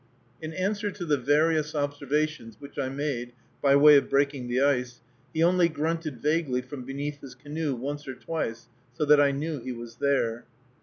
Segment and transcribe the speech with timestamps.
[0.41, 4.99] In answer to the various observations which I made by way of breaking the ice,
[5.31, 9.59] he only grunted vaguely from beneath his canoe once or twice, so that I knew
[9.59, 10.45] he was there.